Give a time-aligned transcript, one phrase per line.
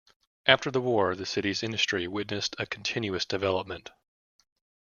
[0.47, 3.91] After the war, the city's industry witnessed a continuous development.